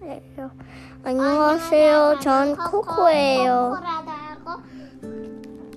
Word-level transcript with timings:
네, 0.00 0.22
안녕하세요. 1.02 2.20
전 2.20 2.56
코코예요. 2.56 3.74
코코라도 3.74 4.10
하고 4.10 4.62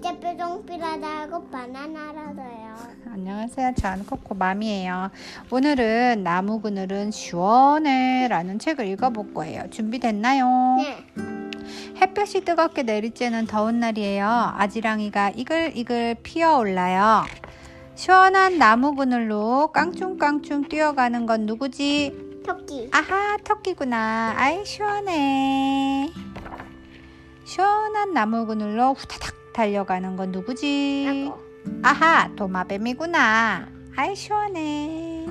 째뾰종피라도 0.03 1.05
하고 1.07 1.49
바나나라도요. 1.49 2.75
안녕하세요. 3.11 3.73
전 3.75 4.05
코코맘이에요. 4.05 5.09
오늘은 5.49 6.21
나무 6.23 6.61
그늘은 6.61 7.09
시원해라는 7.09 8.59
책을 8.59 8.85
읽어볼 8.85 9.33
거예요. 9.33 9.67
준비됐나요? 9.71 10.75
네. 10.77 11.05
햇볕이 11.99 12.41
뜨겁게 12.45 12.83
내리쬐는 12.83 13.47
더운 13.47 13.79
날이에요. 13.79 14.53
아지랑이가 14.55 15.31
이글이글 15.31 16.17
피어올라요. 16.21 17.23
시원한 17.99 18.57
나무 18.57 18.95
그늘로 18.95 19.71
깡충깡충 19.73 20.69
뛰어가는 20.69 21.25
건 21.25 21.45
누구지? 21.45 22.39
토끼. 22.45 22.89
아하, 22.93 23.35
토끼구나. 23.43 24.35
아이, 24.37 24.65
시원해. 24.65 26.09
시원한 27.43 28.13
나무 28.13 28.45
그늘로 28.45 28.93
후다닥 28.93 29.51
달려가는 29.51 30.15
건 30.15 30.31
누구지? 30.31 31.29
아하, 31.83 32.33
도마뱀이구나. 32.37 33.67
아이, 33.97 34.15
시원해. 34.15 35.27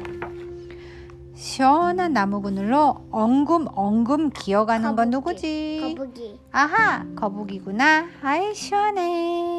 시원한 1.34 2.12
나무 2.12 2.42
그늘로 2.42 3.06
엉금엉금 3.10 4.28
기어가는 4.28 4.94
건 4.94 5.10
거북이. 5.10 5.10
누구지? 5.10 5.94
거북이. 5.96 6.40
아하, 6.52 7.06
거북이구나. 7.16 8.08
아이, 8.20 8.54
시원해. 8.54 9.57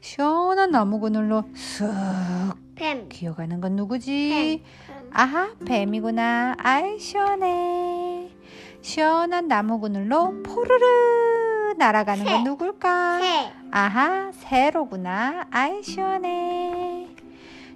시원한 0.00 0.70
나무 0.70 1.00
그늘로 1.00 1.44
쓱 1.54 2.56
뱀. 2.74 3.08
기어가는 3.08 3.60
건 3.60 3.76
누구지? 3.76 4.62
뱀. 4.86 5.10
아하, 5.12 5.50
뱀이구나. 5.66 6.56
아이, 6.58 6.98
시원해. 6.98 8.30
시원한 8.82 9.48
나무 9.48 9.80
그늘로 9.80 10.42
포르르 10.42 11.74
날아가는 11.78 12.24
건 12.24 12.36
새. 12.38 12.42
누굴까? 12.44 13.18
새. 13.18 13.52
아하, 13.70 14.30
새로구나. 14.32 15.46
아이, 15.50 15.82
시원해. 15.82 17.08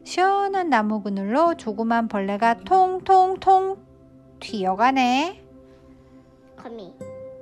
시원한 0.04 0.70
나무 0.70 1.02
그늘로 1.02 1.54
조그만 1.56 2.08
벌레가 2.08 2.54
통통통 2.54 3.78
튀어가네. 4.41 5.44
거미. 6.56 6.94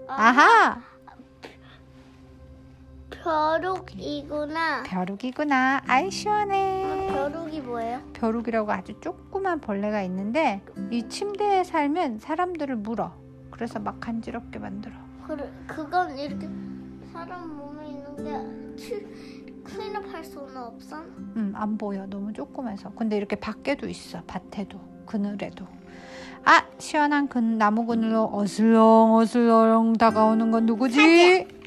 아하, 0.07 0.81
벼룩이구나. 3.29 4.85
벼룩이구나. 4.85 5.83
아이, 5.87 6.11
시원해. 6.11 7.09
벼룩이 7.13 7.61
뭐예요? 7.61 8.01
벼룩이라고 8.15 8.73
아주 8.73 8.95
조그만 9.01 9.61
벌레가 9.61 10.01
있는데 10.05 10.63
이 10.91 11.07
침대에 11.11 11.63
살면 11.63 12.21
사람들을 12.21 12.77
물어. 12.77 13.13
그래서 13.51 13.79
막 13.81 14.01
간지럽게 14.01 14.59
만들어. 14.59 14.95
그 15.27 15.37
그건 15.67 16.17
이렇게 16.17 16.49
사람 17.13 17.55
몸에 17.55 17.89
있는데 17.89 18.77
치- 18.83 19.07
클린업할 19.63 20.25
수는 20.25 20.57
없어? 20.57 20.97
음, 21.37 21.53
안 21.55 21.77
보여. 21.77 22.07
너무 22.07 22.33
조그매서. 22.33 22.93
근데 22.97 23.19
이렇게 23.19 23.37
밖에도 23.37 23.87
있어. 23.89 24.23
밭에도. 24.27 24.81
그늘에도. 25.05 25.67
아, 26.47 26.65
시원한 26.79 27.29
그 27.29 27.39
나무 27.39 27.85
그늘로 27.85 28.31
어슬렁 28.33 29.13
어슬렁 29.17 29.93
다가오는 29.99 30.51
건 30.51 30.65
누구지? 30.65 31.58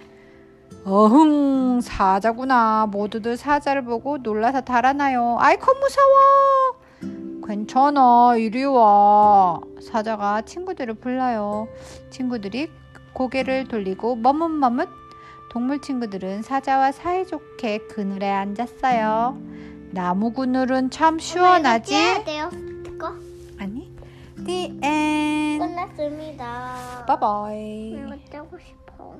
어흥, 0.94 1.80
사자구나. 1.80 2.86
모두들 2.92 3.38
사자를 3.38 3.86
보고 3.86 4.17
놀라서 4.17 4.59
달아나요. 4.59 5.38
아이코 5.40 5.74
무서워. 5.75 7.41
괜찮아. 7.47 8.35
이리 8.35 8.66
와. 8.66 9.62
사자가 9.81 10.41
친구들을 10.41 10.96
불러요. 10.96 11.69
친구들이 12.09 12.69
고개를 13.13 13.69
돌리고 13.69 14.18
머뭇머뭇 14.18 14.90
동물 15.50 15.80
친구들은 15.80 16.41
사자와 16.41 16.91
사이좋게 16.91 17.88
그늘에 17.88 18.30
앉았어요. 18.30 19.38
나무 19.91 20.34
그늘은 20.34 20.90
참 20.90 21.19
시원하지? 21.19 21.96
아니. 23.57 23.90
The 24.46 24.80
end. 24.84 25.59
끝났습니다. 25.59 27.06
바이바이. 27.07 27.91
이거 27.91 28.18
떼고 28.30 28.57
싶어. 28.59 29.16